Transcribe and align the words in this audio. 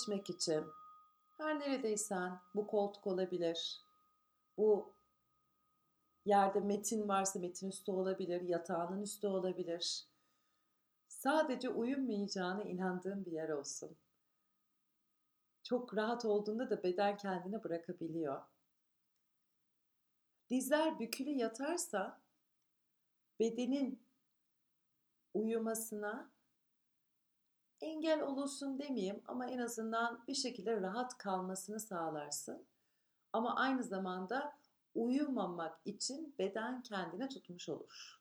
geçmek 0.00 0.30
için 0.30 0.64
her 1.38 1.60
neredeysen 1.60 2.40
bu 2.54 2.66
koltuk 2.66 3.06
olabilir. 3.06 3.80
Bu 4.56 4.94
yerde 6.24 6.60
metin 6.60 7.08
varsa 7.08 7.38
metin 7.38 7.68
üstü 7.68 7.92
olabilir, 7.92 8.40
yatağının 8.40 9.02
üstü 9.02 9.26
olabilir. 9.26 10.06
Sadece 11.08 11.68
uyumayacağına 11.68 12.62
inandığım 12.62 13.24
bir 13.24 13.32
yer 13.32 13.48
olsun. 13.48 13.96
Çok 15.62 15.96
rahat 15.96 16.24
olduğunda 16.24 16.70
da 16.70 16.82
beden 16.82 17.16
kendine 17.16 17.64
bırakabiliyor. 17.64 18.42
Dizler 20.50 20.98
bükülü 20.98 21.30
yatarsa 21.30 22.20
bedenin 23.40 24.02
uyumasına 25.34 26.30
engel 27.80 28.22
olursun 28.22 28.78
demeyeyim 28.78 29.22
ama 29.26 29.46
en 29.46 29.58
azından 29.58 30.24
bir 30.28 30.34
şekilde 30.34 30.80
rahat 30.80 31.18
kalmasını 31.18 31.80
sağlarsın. 31.80 32.66
Ama 33.32 33.56
aynı 33.56 33.84
zamanda 33.84 34.58
uyumamak 34.94 35.80
için 35.84 36.34
beden 36.38 36.82
kendine 36.82 37.28
tutmuş 37.28 37.68
olur. 37.68 38.20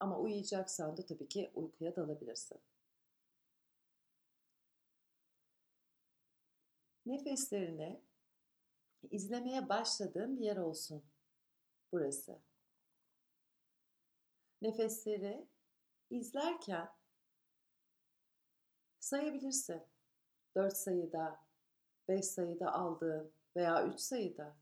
Ama 0.00 0.18
uyuyacaksan 0.18 0.96
da 0.96 1.06
tabii 1.06 1.28
ki 1.28 1.50
uykuya 1.54 1.96
dalabilirsin. 1.96 2.60
Nefeslerini 7.06 8.00
izlemeye 9.10 9.68
başladığın 9.68 10.38
bir 10.38 10.44
yer 10.44 10.56
olsun 10.56 11.04
burası. 11.92 12.38
Nefesleri 14.62 15.46
izlerken 16.10 16.88
sayabilirsin. 19.06 19.82
4 20.54 20.76
sayıda, 20.76 21.40
5 22.08 22.24
sayıda 22.24 22.72
aldığın 22.72 23.32
veya 23.56 23.86
3 23.86 24.00
sayıda 24.00 24.56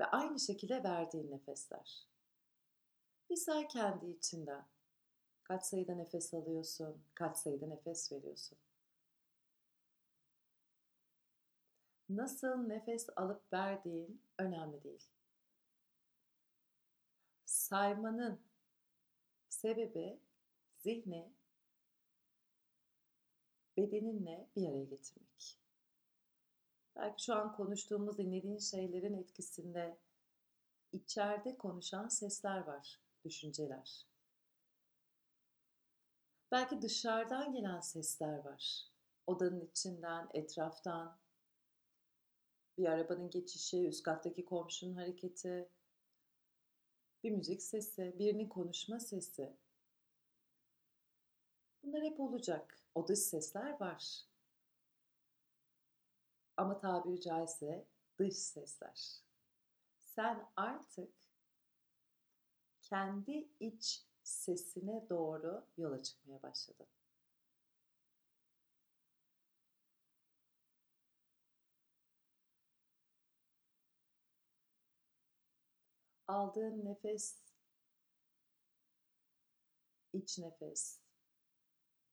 ve 0.00 0.04
aynı 0.04 0.40
şekilde 0.40 0.82
verdiğin 0.82 1.30
nefesler. 1.30 2.06
Bir 3.30 3.36
say 3.36 3.68
kendi 3.68 4.06
içinden. 4.06 4.66
Kaç 5.42 5.64
sayıda 5.64 5.94
nefes 5.94 6.34
alıyorsun, 6.34 7.02
kaç 7.14 7.36
sayıda 7.36 7.66
nefes 7.66 8.12
veriyorsun. 8.12 8.58
Nasıl 12.08 12.56
nefes 12.56 13.06
alıp 13.16 13.52
verdiğin 13.52 14.22
önemli 14.38 14.84
değil. 14.84 15.04
Saymanın 17.44 18.40
sebebi 19.48 20.20
zihni 20.78 21.32
bedeninle 23.76 24.48
bir 24.56 24.68
araya 24.68 24.84
getirmek. 24.84 25.58
Belki 26.96 27.24
şu 27.24 27.34
an 27.34 27.56
konuştuğumuz, 27.56 28.18
dinlediğin 28.18 28.58
şeylerin 28.58 29.14
etkisinde 29.14 29.98
içeride 30.92 31.58
konuşan 31.58 32.08
sesler 32.08 32.58
var, 32.58 33.00
düşünceler. 33.24 34.06
Belki 36.52 36.82
dışarıdan 36.82 37.52
gelen 37.52 37.80
sesler 37.80 38.38
var. 38.38 38.88
Odanın 39.26 39.60
içinden, 39.60 40.28
etraftan, 40.34 41.18
bir 42.78 42.86
arabanın 42.86 43.30
geçişi, 43.30 43.88
üst 43.88 44.02
kattaki 44.02 44.44
komşunun 44.44 44.94
hareketi, 44.94 45.68
bir 47.24 47.30
müzik 47.30 47.62
sesi, 47.62 48.14
birinin 48.18 48.48
konuşma 48.48 49.00
sesi. 49.00 49.56
Bunlar 51.84 52.02
hep 52.02 52.20
olacak. 52.20 52.78
O 52.94 53.08
dış 53.08 53.18
sesler 53.18 53.80
var. 53.80 54.20
Ama 56.56 56.78
tabiri 56.80 57.20
caizse 57.20 57.86
dış 58.18 58.36
sesler. 58.36 59.22
Sen 60.00 60.48
artık 60.56 61.14
kendi 62.82 63.48
iç 63.60 64.04
sesine 64.22 65.08
doğru 65.10 65.66
yola 65.76 66.02
çıkmaya 66.02 66.42
başladın. 66.42 66.86
Aldığın 76.28 76.84
nefes, 76.84 77.38
iç 80.12 80.38
nefes, 80.38 81.03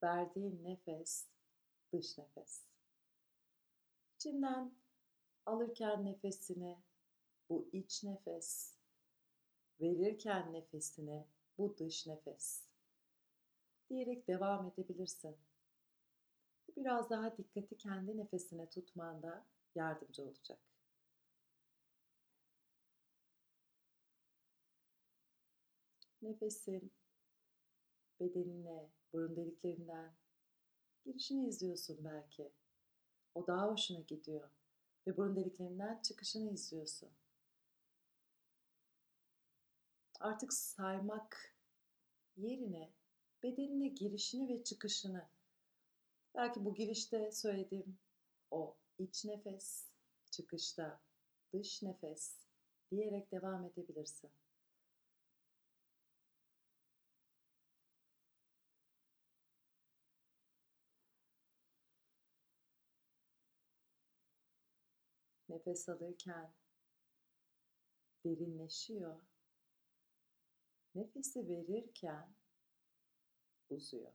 verdiğin 0.03 0.63
nefes, 0.63 1.27
dış 1.93 2.17
nefes. 2.17 2.63
İçinden 4.15 4.75
alırken 5.45 6.05
nefesini 6.05 6.77
bu 7.49 7.69
iç 7.73 8.03
nefes, 8.03 8.75
verirken 9.81 10.53
nefesini 10.53 11.25
bu 11.57 11.77
dış 11.77 12.07
nefes 12.07 12.71
diyerek 13.91 14.27
devam 14.27 14.67
edebilirsin. 14.67 15.37
Biraz 16.77 17.09
daha 17.09 17.37
dikkati 17.37 17.77
kendi 17.77 18.17
nefesine 18.17 18.69
tutmanda 18.69 19.45
yardımcı 19.75 20.23
olacak. 20.23 20.59
Nefesin 26.21 26.91
bedenine, 28.19 28.89
burun 29.13 29.35
deliklerinden 29.35 30.13
girişini 31.05 31.47
izliyorsun 31.47 31.97
belki. 32.03 32.51
O 33.35 33.47
daha 33.47 33.67
hoşuna 33.71 33.99
gidiyor 33.99 34.49
ve 35.07 35.17
burun 35.17 35.35
deliklerinden 35.35 36.01
çıkışını 36.01 36.49
izliyorsun. 36.49 37.09
Artık 40.19 40.53
saymak 40.53 41.55
yerine 42.37 42.91
bedenine 43.43 43.87
girişini 43.87 44.49
ve 44.49 44.63
çıkışını 44.63 45.27
belki 46.35 46.65
bu 46.65 46.73
girişte 46.73 47.31
söylediğim 47.31 47.97
o 48.51 48.77
iç 48.97 49.25
nefes, 49.25 49.87
çıkışta 50.31 51.01
dış 51.53 51.83
nefes 51.83 52.35
diyerek 52.91 53.31
devam 53.31 53.65
edebilirsin. 53.65 54.31
Nefes 65.51 65.89
alırken 65.89 66.53
derinleşiyor. 68.25 69.21
Nefesi 70.95 71.49
verirken 71.49 72.35
uzuyor. 73.69 74.13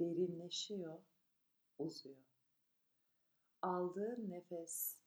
Derinleşiyor, 0.00 1.02
uzuyor. 1.78 2.24
Aldığın 3.62 4.30
nefes 4.30 5.00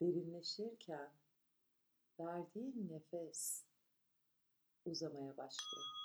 derinleşirken 0.00 1.12
verdiğin 2.20 2.88
nefes 2.88 3.64
uzamaya 4.84 5.36
başlıyor. 5.36 5.99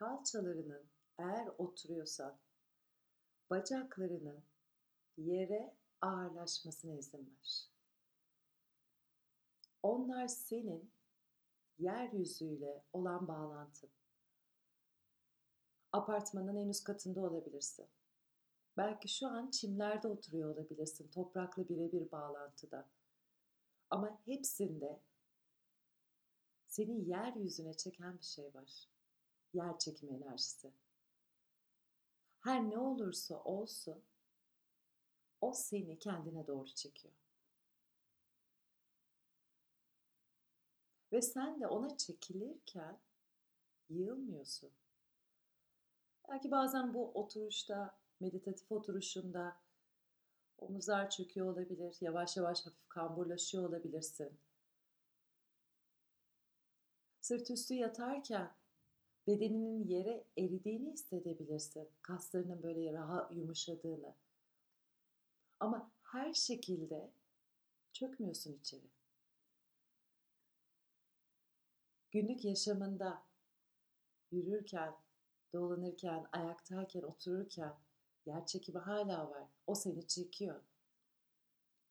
Kalçalarının 0.00 0.82
eğer 1.18 1.48
oturuyorsa 1.58 2.38
bacaklarının 3.50 4.44
yere 5.16 5.76
ağırlaşmasına 6.00 6.94
izin 6.94 7.18
ver. 7.18 7.70
Onlar 9.82 10.28
senin 10.28 10.92
yeryüzüyle 11.78 12.84
olan 12.92 13.28
bağlantın. 13.28 13.90
Apartmanın 15.92 16.56
en 16.56 16.68
üst 16.68 16.84
katında 16.84 17.20
olabilirsin. 17.20 17.88
Belki 18.76 19.08
şu 19.08 19.26
an 19.26 19.50
çimlerde 19.50 20.08
oturuyor 20.08 20.54
olabilirsin, 20.54 21.08
toprakla 21.08 21.68
birebir 21.68 22.10
bağlantıda. 22.10 22.88
Ama 23.90 24.20
hepsinde 24.24 25.00
seni 26.66 27.08
yeryüzüne 27.08 27.74
çeken 27.74 28.18
bir 28.18 28.24
şey 28.24 28.54
var 28.54 28.89
yer 29.54 29.78
çekimi 29.78 30.16
enerjisi. 30.16 30.72
Her 32.40 32.70
ne 32.70 32.78
olursa 32.78 33.42
olsun 33.42 34.02
o 35.40 35.52
seni 35.52 35.98
kendine 35.98 36.46
doğru 36.46 36.74
çekiyor. 36.74 37.14
Ve 41.12 41.22
sen 41.22 41.60
de 41.60 41.66
ona 41.66 41.96
çekilirken 41.96 43.00
yığılmıyorsun. 43.88 44.72
Belki 46.28 46.50
bazen 46.50 46.94
bu 46.94 47.12
oturuşta, 47.12 47.98
meditatif 48.20 48.72
oturuşunda 48.72 49.56
omuzlar 50.58 51.10
çöküyor 51.10 51.52
olabilir, 51.52 51.96
yavaş 52.00 52.36
yavaş 52.36 52.66
hafif 52.66 52.88
kamburlaşıyor 52.88 53.68
olabilirsin. 53.68 54.40
Sırt 57.20 57.50
üstü 57.50 57.74
yatarken 57.74 58.59
bedeninin 59.26 59.88
yere 59.88 60.24
eridiğini 60.38 60.92
hissedebilirsin. 60.92 61.88
Kaslarının 62.02 62.62
böyle 62.62 62.92
rahat 62.92 63.32
yumuşadığını. 63.36 64.14
Ama 65.60 65.92
her 66.02 66.34
şekilde 66.34 67.10
çökmüyorsun 67.92 68.52
içeri. 68.52 68.90
Günlük 72.10 72.44
yaşamında 72.44 73.22
yürürken, 74.30 74.96
dolanırken, 75.52 76.26
ayaktayken, 76.32 77.02
otururken 77.02 77.74
yer 78.26 78.46
çekimi 78.46 78.78
hala 78.78 79.30
var. 79.30 79.48
O 79.66 79.74
seni 79.74 80.06
çekiyor. 80.06 80.60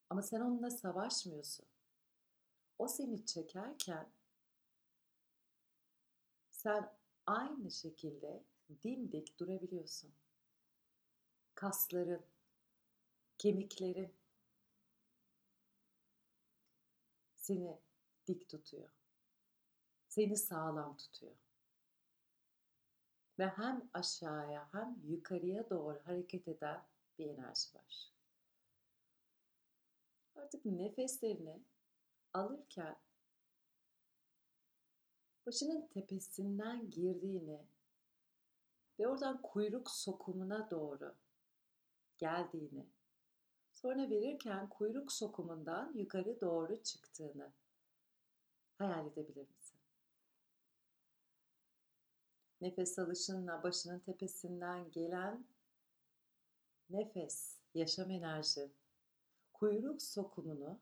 Ama 0.09 0.21
sen 0.21 0.41
onunla 0.41 0.69
savaşmıyorsun. 0.69 1.65
O 2.79 2.87
seni 2.87 3.25
çekerken 3.25 4.11
sen 6.49 6.98
aynı 7.29 7.71
şekilde 7.71 8.43
dimdik 8.83 9.39
durabiliyorsun. 9.39 10.11
Kasların, 11.55 12.25
kemiklerin 13.37 14.13
seni 17.35 17.79
dik 18.27 18.49
tutuyor. 18.49 18.89
Seni 20.07 20.37
sağlam 20.37 20.97
tutuyor. 20.97 21.35
Ve 23.39 23.47
hem 23.47 23.89
aşağıya 23.93 24.69
hem 24.71 25.01
yukarıya 25.07 25.69
doğru 25.69 25.99
hareket 26.05 26.47
eden 26.47 26.85
bir 27.19 27.25
enerji 27.25 27.75
var. 27.75 28.13
Artık 30.35 30.65
nefeslerini 30.65 31.63
alırken 32.33 32.95
başının 35.49 35.87
tepesinden 35.87 36.89
girdiğini 36.89 37.59
ve 38.99 39.07
oradan 39.07 39.41
kuyruk 39.41 39.91
sokumuna 39.91 40.69
doğru 40.71 41.15
geldiğini, 42.17 42.85
sonra 43.73 44.09
verirken 44.09 44.69
kuyruk 44.69 45.11
sokumundan 45.11 45.93
yukarı 45.93 46.41
doğru 46.41 46.83
çıktığını 46.83 47.51
hayal 48.77 49.07
edebilir 49.07 49.47
misin? 49.49 49.79
Nefes 52.61 52.99
alışınla 52.99 53.63
başının 53.63 53.99
tepesinden 53.99 54.91
gelen 54.91 55.45
nefes, 56.89 57.57
yaşam 57.73 58.11
enerji, 58.11 58.71
kuyruk 59.53 60.01
sokumunu 60.01 60.79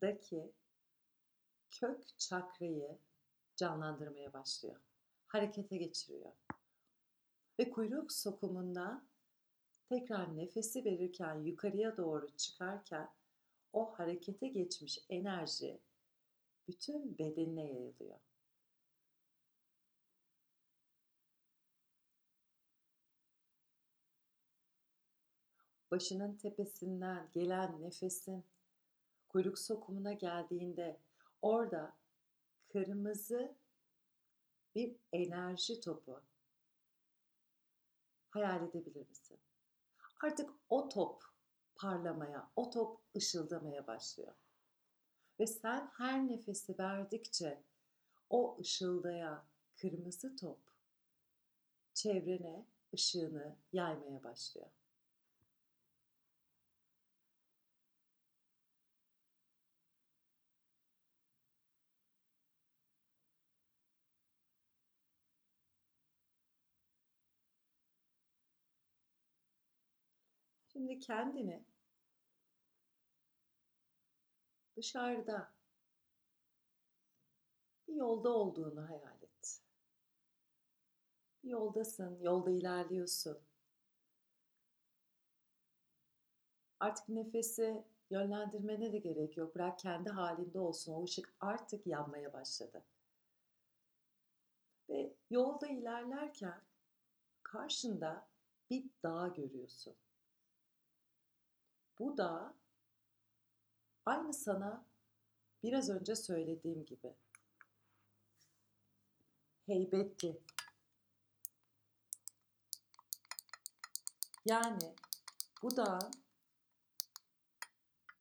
daki 0.00 0.52
kök 1.80 2.18
çakrayı 2.18 2.98
canlandırmaya 3.56 4.32
başlıyor. 4.32 4.80
Harekete 5.26 5.76
geçiriyor. 5.76 6.32
Ve 7.58 7.70
kuyruk 7.70 8.12
sokumunda 8.12 9.02
tekrar 9.88 10.36
nefesi 10.36 10.84
verirken 10.84 11.34
yukarıya 11.34 11.96
doğru 11.96 12.36
çıkarken 12.36 13.10
o 13.72 13.98
harekete 13.98 14.48
geçmiş 14.48 14.98
enerji 15.08 15.80
bütün 16.68 17.18
bedenine 17.18 17.72
yayılıyor. 17.72 18.18
Başının 25.90 26.36
tepesinden 26.36 27.28
gelen 27.32 27.82
nefesin 27.82 28.44
kuyruk 29.28 29.58
sokumuna 29.58 30.12
geldiğinde 30.12 31.00
Orada 31.42 31.96
kırmızı 32.68 33.56
bir 34.74 34.96
enerji 35.12 35.80
topu 35.80 36.22
hayal 38.30 38.68
edebilir 38.68 39.08
misin? 39.08 39.38
Artık 40.22 40.50
o 40.68 40.88
top 40.88 41.24
parlamaya, 41.74 42.50
o 42.56 42.70
top 42.70 43.00
ışıldamaya 43.16 43.86
başlıyor. 43.86 44.34
Ve 45.40 45.46
sen 45.46 45.90
her 45.92 46.28
nefesi 46.28 46.78
verdikçe 46.78 47.62
o 48.30 48.58
ışıldayan 48.60 49.44
kırmızı 49.76 50.36
top 50.36 50.58
çevrene 51.94 52.66
ışığını 52.94 53.56
yaymaya 53.72 54.24
başlıyor. 54.24 54.70
Şimdi 70.82 70.98
kendini 70.98 71.64
dışarıda 74.76 75.52
bir 77.88 77.94
yolda 77.94 78.28
olduğunu 78.28 78.88
hayal 78.88 79.22
et. 79.22 79.60
Bir 81.44 81.48
yoldasın, 81.48 82.20
yolda 82.20 82.50
ilerliyorsun. 82.50 83.38
Artık 86.80 87.08
nefesi 87.08 87.84
yönlendirmene 88.10 88.92
de 88.92 88.98
gerek 88.98 89.36
yok. 89.36 89.54
Bırak 89.54 89.78
kendi 89.78 90.10
halinde 90.10 90.58
olsun. 90.58 90.92
O 90.94 91.04
ışık 91.04 91.34
artık 91.40 91.86
yanmaya 91.86 92.32
başladı. 92.32 92.82
Ve 94.88 95.12
yolda 95.30 95.66
ilerlerken 95.66 96.60
karşında 97.42 98.28
bir 98.70 98.84
dağ 99.02 99.28
görüyorsun. 99.28 99.94
Bu 102.02 102.16
da 102.16 102.54
aynı 104.06 104.34
sana 104.34 104.86
biraz 105.62 105.90
önce 105.90 106.16
söylediğim 106.16 106.84
gibi 106.84 107.14
heybetli. 109.66 110.40
Yani 114.46 114.94
bu 115.62 115.76
da 115.76 115.98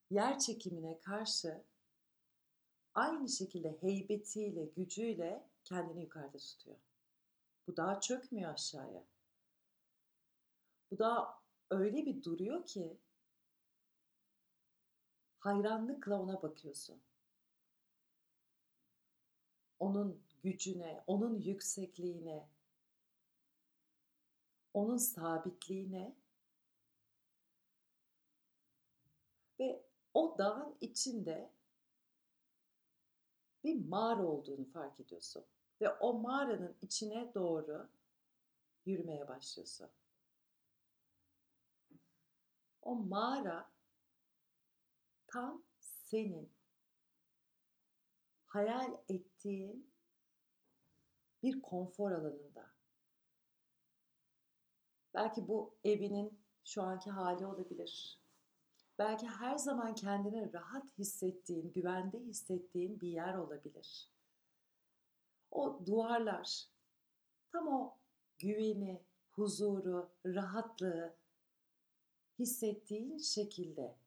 yer 0.10 0.40
çekimine 0.40 1.00
karşı 1.00 1.64
aynı 2.94 3.30
şekilde 3.30 3.78
heybetiyle, 3.82 4.66
gücüyle 4.66 5.50
kendini 5.64 6.02
yukarıda 6.02 6.38
tutuyor. 6.38 6.78
Bu 7.68 7.78
daha 7.78 8.00
çökmüyor 8.00 8.54
aşağıya. 8.54 9.06
Bu 10.92 10.98
da 10.98 11.40
öyle 11.70 12.06
bir 12.06 12.24
duruyor 12.24 12.66
ki 12.66 12.98
hayranlıkla 15.42 16.22
ona 16.22 16.42
bakıyorsun. 16.42 17.02
Onun 19.80 20.24
gücüne, 20.44 21.04
onun 21.08 21.40
yüksekliğine, 21.40 22.50
onun 24.74 24.98
sabitliğine 24.98 26.16
ve 29.60 29.84
o 30.14 30.36
dağın 30.38 30.78
içinde 30.82 31.52
bir 33.64 33.86
mağara 33.86 34.24
olduğunu 34.24 34.66
fark 34.66 35.00
ediyorsun. 35.00 35.46
Ve 35.82 35.90
o 35.90 36.14
mağaranın 36.14 36.76
içine 36.82 37.34
doğru 37.34 37.90
yürümeye 38.86 39.28
başlıyorsun. 39.28 39.90
O 42.82 42.96
mağara 42.96 43.72
tam 45.32 45.64
senin 45.80 46.54
hayal 48.46 48.98
ettiğin 49.10 49.92
bir 51.44 51.62
konfor 51.62 52.12
alanında. 52.12 52.72
Belki 55.14 55.48
bu 55.48 55.76
evinin 55.84 56.40
şu 56.64 56.84
anki 56.84 57.12
hali 57.12 57.46
olabilir. 57.46 58.22
Belki 59.00 59.28
her 59.28 59.58
zaman 59.58 59.96
kendini 59.96 60.54
rahat 60.54 60.98
hissettiğin, 60.98 61.74
güvende 61.74 62.20
hissettiğin 62.20 63.02
bir 63.02 63.10
yer 63.10 63.34
olabilir. 63.34 64.12
O 65.52 65.86
duvarlar 65.86 66.68
tam 67.52 67.68
o 67.68 67.98
güveni, 68.40 69.04
huzuru, 69.32 70.12
rahatlığı 70.26 71.16
hissettiğin 72.40 73.18
şekilde 73.18 74.01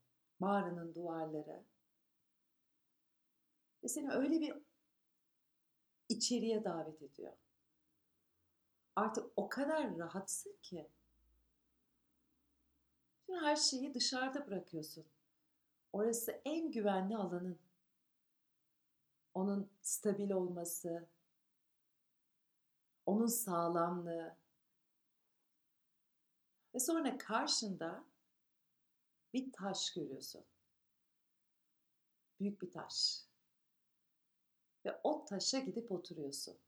mağaranın 0.45 0.95
duvarları. 0.95 1.65
Ve 3.83 3.89
seni 3.89 4.13
öyle 4.13 4.41
bir 4.41 4.55
içeriye 6.09 6.65
davet 6.65 7.03
ediyor. 7.03 7.33
Artık 8.97 9.27
o 9.37 9.49
kadar 9.49 9.99
rahatsın 9.99 10.57
ki. 10.63 10.91
Şimdi 13.27 13.41
her 13.41 13.57
şeyi 13.57 13.95
dışarıda 13.95 14.47
bırakıyorsun. 14.47 15.05
Orası 15.93 16.41
en 16.45 16.71
güvenli 16.71 17.17
alanın. 17.17 17.59
Onun 19.35 19.71
stabil 19.83 20.31
olması, 20.31 21.09
onun 23.07 23.27
sağlamlığı. 23.27 24.37
Ve 26.75 26.79
sonra 26.79 27.19
karşında 27.19 28.05
bir 29.35 29.53
taş 29.53 29.93
görüyorsun. 29.93 30.45
Büyük 32.41 32.63
bir 32.63 32.71
taş. 32.71 33.25
Ve 34.85 35.01
o 35.05 35.25
taşa 35.25 35.59
gidip 35.59 35.93
oturuyorsun. 35.93 36.59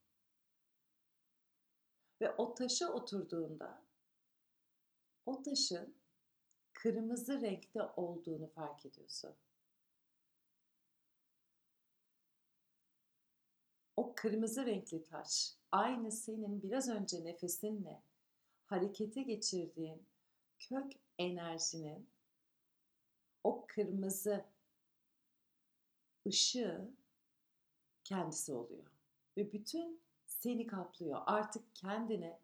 Ve 2.20 2.34
o 2.34 2.54
taşa 2.54 2.92
oturduğunda 2.92 3.82
o 5.26 5.42
taşın 5.42 5.94
kırmızı 6.72 7.40
renkte 7.40 7.82
olduğunu 7.82 8.46
fark 8.46 8.86
ediyorsun. 8.86 9.34
O 13.96 14.14
kırmızı 14.14 14.66
renkli 14.66 15.04
taş 15.04 15.54
aynı 15.72 16.12
senin 16.12 16.62
biraz 16.62 16.88
önce 16.88 17.24
nefesinle 17.24 18.02
harekete 18.66 19.22
geçirdiğin 19.22 20.06
kök 20.58 20.92
enerjinin 21.18 22.08
o 23.46 23.64
kırmızı 23.68 24.44
ışığı 26.26 26.90
kendisi 28.04 28.52
oluyor. 28.52 28.90
Ve 29.36 29.52
bütün 29.52 30.00
seni 30.26 30.66
kaplıyor. 30.66 31.22
Artık 31.26 31.76
kendine 31.76 32.40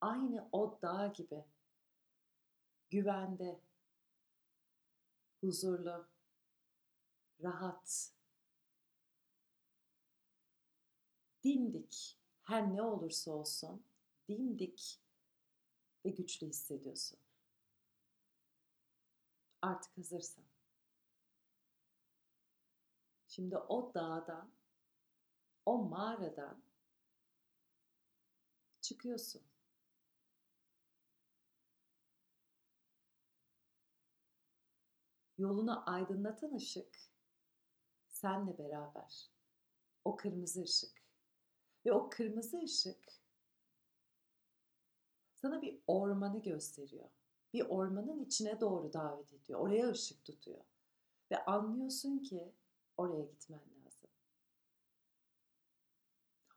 aynı 0.00 0.48
o 0.52 0.78
dağ 0.82 1.06
gibi 1.06 1.44
güvende, 2.90 3.60
huzurlu, 5.40 6.08
rahat, 7.42 8.12
dimdik 11.44 12.18
her 12.42 12.74
ne 12.74 12.82
olursa 12.82 13.30
olsun 13.30 13.84
dimdik 14.28 15.00
ve 16.04 16.10
güçlü 16.10 16.46
hissediyorsun. 16.46 17.18
Artık 19.62 19.98
hazırsın. 19.98 20.44
Şimdi 23.28 23.56
o 23.56 23.94
dağdan, 23.94 24.50
o 25.66 25.78
mağaradan 25.78 26.62
çıkıyorsun. 28.80 29.42
Yolunu 35.38 35.90
aydınlatan 35.90 36.54
ışık 36.54 36.98
senle 38.08 38.58
beraber. 38.58 39.30
O 40.04 40.16
kırmızı 40.16 40.62
ışık. 40.62 41.02
Ve 41.86 41.92
o 41.92 42.10
kırmızı 42.10 42.58
ışık 42.58 43.20
sana 45.34 45.62
bir 45.62 45.82
ormanı 45.86 46.42
gösteriyor. 46.42 47.19
Bir 47.52 47.66
ormanın 47.68 48.24
içine 48.24 48.60
doğru 48.60 48.92
davet 48.92 49.32
ediyor. 49.32 49.60
Oraya 49.60 49.90
ışık 49.90 50.24
tutuyor. 50.24 50.64
Ve 51.30 51.44
anlıyorsun 51.44 52.18
ki 52.18 52.52
oraya 52.96 53.24
gitmen 53.24 53.60
lazım. 53.60 54.10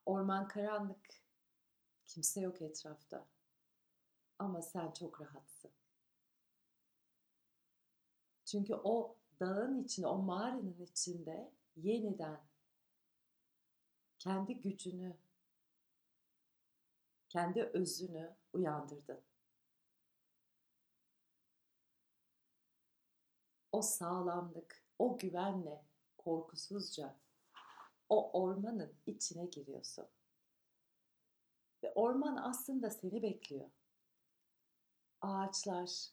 Orman 0.06 0.48
karanlık. 0.48 1.24
Kimse 2.06 2.42
yok 2.42 2.62
etrafta. 2.62 3.26
Ama 4.40 4.62
sen 4.62 4.92
çok 4.92 5.22
rahatsın. 5.22 5.72
Çünkü 8.46 8.76
o 8.76 9.16
dağın 9.40 9.84
içinde, 9.84 10.08
o 10.08 10.18
mağaranın 10.18 10.82
içinde 10.82 11.52
yeniden 11.76 12.42
kendi 14.20 14.62
gücünü, 14.62 15.18
kendi 17.30 17.64
özünü 17.64 18.36
uyandırdın. 18.54 19.22
O 23.74 23.82
sağlamlık, 23.82 24.84
o 25.00 25.18
güvenle, 25.18 25.86
korkusuzca 26.18 27.16
o 28.10 28.42
ormanın 28.42 28.94
içine 29.06 29.46
giriyorsun. 29.46 30.08
Ve 31.84 31.94
orman 31.94 32.36
aslında 32.36 32.90
seni 32.90 33.22
bekliyor. 33.22 33.70
Ağaçlar, 35.22 36.10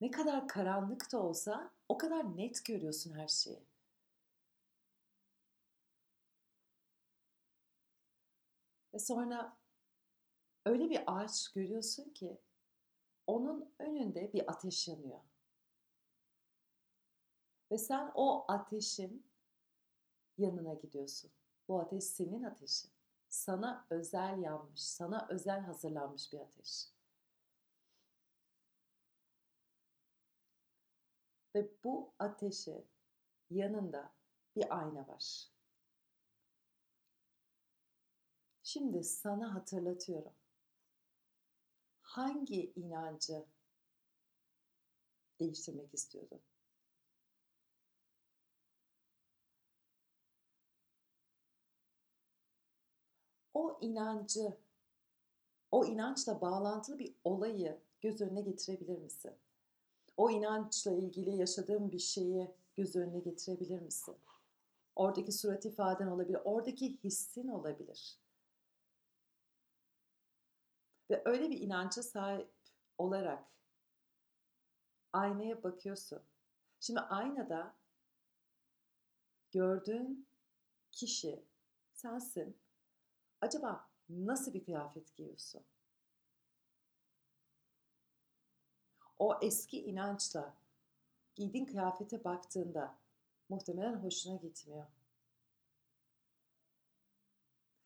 ne 0.00 0.10
kadar 0.10 0.48
karanlık 0.48 1.12
da 1.12 1.22
olsa 1.22 1.70
o 1.88 1.98
kadar 1.98 2.36
net 2.36 2.64
görüyorsun 2.64 3.12
her 3.14 3.28
şeyi. 3.28 3.66
Ve 8.94 8.98
sonra 8.98 9.56
öyle 10.66 10.90
bir 10.90 11.02
ağaç 11.06 11.48
görüyorsun 11.48 12.10
ki 12.10 12.40
onun 13.26 13.74
önünde 13.78 14.32
bir 14.32 14.50
ateş 14.50 14.88
yanıyor. 14.88 15.31
Ve 17.72 17.78
sen 17.78 18.12
o 18.14 18.44
ateşin 18.48 19.26
yanına 20.38 20.74
gidiyorsun. 20.74 21.30
Bu 21.68 21.80
ateş 21.80 22.04
senin 22.04 22.42
ateşin. 22.42 22.90
Sana 23.28 23.86
özel 23.90 24.38
yanmış, 24.38 24.80
sana 24.82 25.26
özel 25.30 25.60
hazırlanmış 25.60 26.32
bir 26.32 26.40
ateş. 26.40 26.88
Ve 31.54 31.70
bu 31.84 32.12
ateşi 32.18 32.84
yanında 33.50 34.12
bir 34.56 34.78
ayna 34.78 35.08
var. 35.08 35.48
Şimdi 38.62 39.04
sana 39.04 39.54
hatırlatıyorum. 39.54 40.34
Hangi 42.02 42.72
inancı 42.76 43.44
değiştirmek 45.40 45.94
istiyordun? 45.94 46.40
O 53.54 53.78
inancı, 53.80 54.56
o 55.70 55.84
inançla 55.84 56.40
bağlantılı 56.40 56.98
bir 56.98 57.14
olayı 57.24 57.78
göz 58.00 58.20
önüne 58.20 58.40
getirebilir 58.40 58.98
misin? 58.98 59.32
O 60.16 60.30
inançla 60.30 60.90
ilgili 60.90 61.36
yaşadığın 61.36 61.92
bir 61.92 61.98
şeyi 61.98 62.50
göz 62.74 62.96
önüne 62.96 63.18
getirebilir 63.18 63.80
misin? 63.80 64.16
Oradaki 64.96 65.32
surat 65.32 65.64
ifaden 65.64 66.06
olabilir, 66.06 66.40
oradaki 66.44 66.96
hissin 67.04 67.48
olabilir. 67.48 68.18
Ve 71.10 71.22
öyle 71.24 71.50
bir 71.50 71.60
inanca 71.60 72.02
sahip 72.02 72.50
olarak 72.98 73.44
aynaya 75.12 75.62
bakıyorsun. 75.62 76.22
Şimdi 76.80 77.00
aynada 77.00 77.74
gördüğün 79.52 80.26
kişi 80.92 81.42
sensin. 81.92 82.56
Acaba 83.42 83.88
nasıl 84.08 84.54
bir 84.54 84.64
kıyafet 84.64 85.16
giyiyorsun? 85.16 85.62
O 89.18 89.38
eski 89.42 89.82
inançla 89.82 90.54
giydiğin 91.34 91.64
kıyafete 91.64 92.24
baktığında 92.24 92.94
muhtemelen 93.48 93.94
hoşuna 93.94 94.36
gitmiyor. 94.36 94.86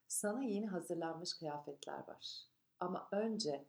Sana 0.08 0.42
yeni 0.42 0.66
hazırlanmış 0.66 1.34
kıyafetler 1.34 2.08
var. 2.08 2.46
Ama 2.80 3.08
önce 3.12 3.64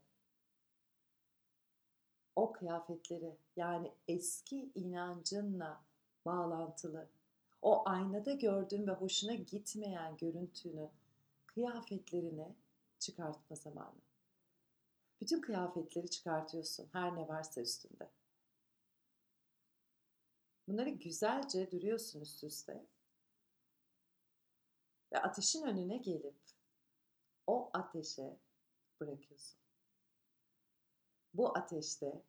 o 2.35 2.51
kıyafetleri 2.51 3.37
yani 3.55 3.93
eski 4.07 4.71
inancınla 4.75 5.81
bağlantılı 6.25 7.07
o 7.61 7.89
aynada 7.89 8.31
gördüğün 8.31 8.87
ve 8.87 8.91
hoşuna 8.91 9.33
gitmeyen 9.33 10.17
görüntünü, 10.17 10.89
kıyafetlerini 11.57 12.55
çıkartma 12.99 13.55
zamanı. 13.55 14.01
Bütün 15.21 15.41
kıyafetleri 15.41 16.09
çıkartıyorsun 16.09 16.89
her 16.91 17.15
ne 17.15 17.27
varsa 17.27 17.61
üstünde. 17.61 18.09
Bunları 20.67 20.89
güzelce 20.89 21.71
duruyorsun 21.71 22.21
üst 22.21 22.43
üste. 22.43 22.85
Ve 25.11 25.19
ateşin 25.21 25.63
önüne 25.63 25.97
gelip 25.97 26.41
o 27.47 27.69
ateşe 27.73 28.37
bırakıyorsun. 28.99 29.59
Bu 31.33 31.57
ateşte 31.57 32.23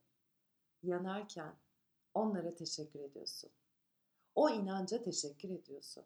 yanarken 0.83 1.57
onlara 2.15 2.55
teşekkür 2.55 3.01
ediyorsun. 3.01 3.51
O 4.35 4.51
inanca 4.51 5.03
teşekkür 5.03 5.51
ediyorsun. 5.51 6.05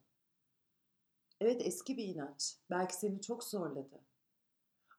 Evet 1.42 1.62
eski 1.64 1.96
bir 1.96 2.04
inanç. 2.04 2.56
Belki 2.70 2.96
seni 2.96 3.20
çok 3.20 3.44
zorladı. 3.44 4.00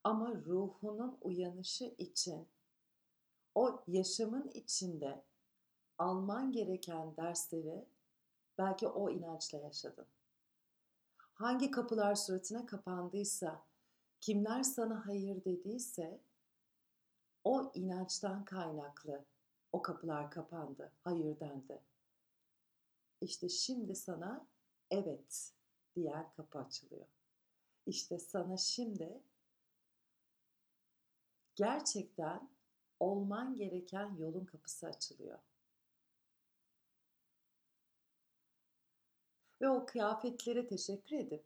Ama 0.03 0.35
ruhunun 0.35 1.17
uyanışı 1.21 1.95
için 1.97 2.47
o 3.55 3.83
yaşamın 3.87 4.51
içinde 4.53 5.23
alman 5.97 6.51
gereken 6.51 7.17
dersleri 7.17 7.85
belki 8.57 8.87
o 8.87 9.09
inançla 9.09 9.57
yaşadın. 9.57 10.05
Hangi 11.17 11.71
kapılar 11.71 12.15
suratına 12.15 12.65
kapandıysa, 12.65 13.65
kimler 14.21 14.63
sana 14.63 15.07
hayır 15.07 15.45
dediyse 15.45 16.19
o 17.43 17.71
inançtan 17.73 18.45
kaynaklı 18.45 19.25
o 19.71 19.81
kapılar 19.81 20.31
kapandı, 20.31 20.91
hayır 21.03 21.39
dendi. 21.39 21.81
İşte 23.21 23.49
şimdi 23.49 23.95
sana 23.95 24.47
evet 24.91 25.53
diyen 25.95 26.31
kapı 26.31 26.59
açılıyor. 26.59 27.05
İşte 27.85 28.19
sana 28.19 28.57
şimdi 28.57 29.21
gerçekten 31.55 32.49
olman 32.99 33.55
gereken 33.55 34.15
yolun 34.15 34.45
kapısı 34.45 34.87
açılıyor. 34.87 35.39
Ve 39.61 39.69
o 39.69 39.85
kıyafetlere 39.85 40.67
teşekkür 40.67 41.15
edip 41.15 41.45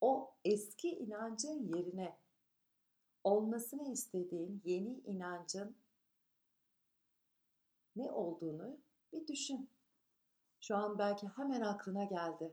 o 0.00 0.34
eski 0.44 0.90
inancın 0.90 1.76
yerine 1.76 2.16
olmasını 3.24 3.92
istediğin 3.92 4.62
yeni 4.64 5.00
inancın 5.00 5.76
ne 7.96 8.10
olduğunu 8.10 8.78
bir 9.12 9.26
düşün. 9.26 9.70
Şu 10.60 10.76
an 10.76 10.98
belki 10.98 11.28
hemen 11.28 11.60
aklına 11.60 12.04
geldi. 12.04 12.52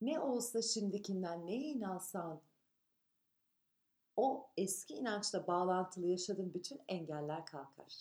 Ne 0.00 0.20
olsa 0.20 0.62
şimdikinden 0.62 1.46
neye 1.46 1.60
inansan 1.60 2.40
o 4.16 4.50
eski 4.56 4.94
inançla 4.94 5.46
bağlantılı 5.46 6.06
yaşadığın 6.06 6.54
bütün 6.54 6.80
engeller 6.88 7.46
kalkar. 7.46 7.94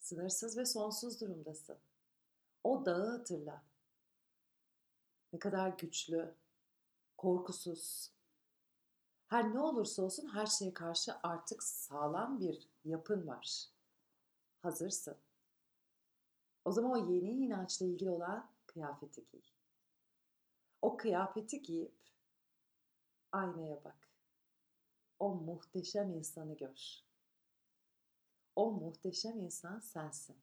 Sınırsız 0.00 0.58
ve 0.58 0.66
sonsuz 0.66 1.20
durumdasın. 1.20 1.76
O 2.64 2.86
dağı 2.86 3.10
hatırla. 3.18 3.62
Ne 5.32 5.38
kadar 5.38 5.68
güçlü, 5.68 6.34
korkusuz. 7.16 8.10
Her 9.26 9.54
ne 9.54 9.60
olursa 9.60 10.02
olsun 10.02 10.28
her 10.28 10.46
şeye 10.46 10.74
karşı 10.74 11.14
artık 11.22 11.62
sağlam 11.62 12.40
bir 12.40 12.68
yapın 12.84 13.26
var. 13.26 13.68
Hazırsın. 14.62 15.16
O 16.64 16.72
zaman 16.72 16.90
o 16.92 17.12
yeni 17.12 17.30
inançla 17.30 17.86
ilgili 17.86 18.10
olan 18.10 18.50
kıyafeti 18.66 19.24
giy. 19.32 19.53
O 20.84 20.96
kıyafeti 20.96 21.62
giyip 21.62 21.98
aynaya 23.32 23.84
bak. 23.84 24.08
O 25.18 25.34
muhteşem 25.34 26.10
insanı 26.10 26.56
gör. 26.56 27.04
O 28.56 28.70
muhteşem 28.72 29.40
insan 29.40 29.80
sensin. 29.80 30.36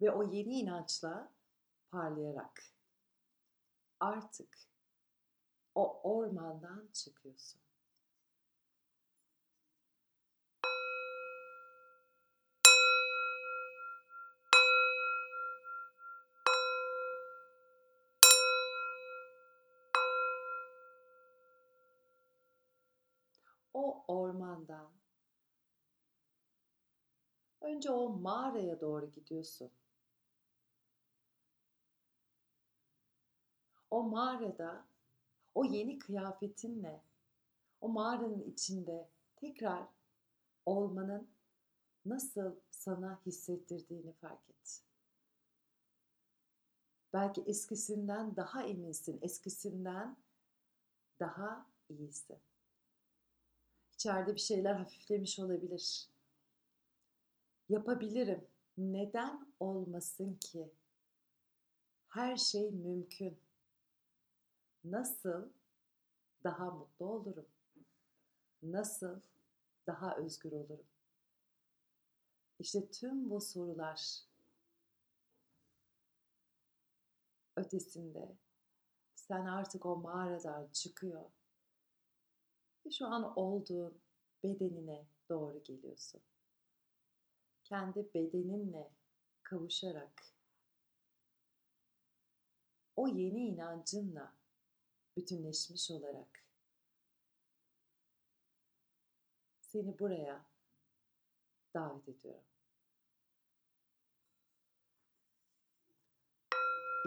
Ve 0.00 0.10
o 0.10 0.22
yeni 0.32 0.58
inançla 0.60 1.32
parlayarak 1.90 2.62
artık 4.00 4.58
o 5.74 6.00
ormandan 6.02 6.88
çıkıyorsun. 6.92 7.60
O 23.80 24.04
ormandan 24.08 24.90
önce 27.60 27.90
o 27.90 28.08
mağaraya 28.08 28.80
doğru 28.80 29.10
gidiyorsun. 29.10 29.70
O 33.90 34.02
mağarada 34.02 34.86
o 35.54 35.64
yeni 35.64 35.98
kıyafetinle 35.98 37.02
o 37.80 37.88
mağaranın 37.88 38.42
içinde 38.42 39.08
tekrar 39.36 39.88
olmanın 40.66 41.30
nasıl 42.04 42.56
sana 42.70 43.20
hissettirdiğini 43.26 44.12
fark 44.12 44.50
et. 44.50 44.82
Belki 47.12 47.42
eskisinden 47.42 48.36
daha 48.36 48.62
eminsin, 48.62 49.18
eskisinden 49.22 50.16
daha 51.20 51.66
iyisin. 51.88 52.38
İçeride 54.00 54.34
bir 54.34 54.40
şeyler 54.40 54.74
hafiflemiş 54.74 55.38
olabilir. 55.38 56.08
Yapabilirim. 57.68 58.46
Neden 58.78 59.46
olmasın 59.60 60.34
ki? 60.34 60.70
Her 62.08 62.36
şey 62.36 62.70
mümkün. 62.70 63.38
Nasıl 64.84 65.48
daha 66.44 66.70
mutlu 66.70 67.06
olurum? 67.06 67.46
Nasıl 68.62 69.20
daha 69.86 70.16
özgür 70.16 70.52
olurum? 70.52 70.86
İşte 72.58 72.90
tüm 72.90 73.30
bu 73.30 73.40
sorular 73.40 74.24
ötesinde 77.56 78.36
sen 79.14 79.46
artık 79.46 79.86
o 79.86 79.96
mağaradan 79.96 80.68
çıkıyor 80.72 81.24
ve 82.86 82.90
şu 82.90 83.06
an 83.06 83.38
olduğun 83.38 84.00
bedenine 84.42 85.06
doğru 85.28 85.62
geliyorsun. 85.62 86.20
Kendi 87.64 88.14
bedeninle 88.14 88.90
kavuşarak 89.42 90.22
o 92.96 93.08
yeni 93.08 93.46
inancınla 93.46 94.32
bütünleşmiş 95.16 95.90
olarak 95.90 96.44
seni 99.60 99.98
buraya 99.98 100.44
davet 101.74 102.08
ediyorum. 102.08 102.44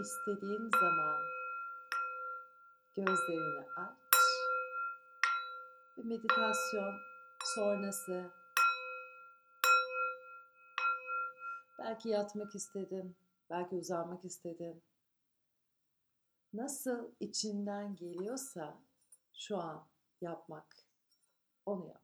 İstediğin 0.01 0.69
zaman 0.81 1.21
gözlerini 2.95 3.65
aç 3.75 4.12
ve 5.97 6.03
meditasyon 6.03 6.93
sonrası 7.56 8.32
belki 11.79 12.10
yatmak 12.10 12.56
istedim, 12.56 13.15
belki 13.49 13.75
uzanmak 13.75 14.25
istedim. 14.25 14.82
Nasıl 16.53 17.12
içinden 17.19 17.95
geliyorsa 17.95 18.82
şu 19.34 19.58
an 19.58 19.88
yapmak 20.21 20.75
onu 21.65 21.88
yap. 21.88 22.03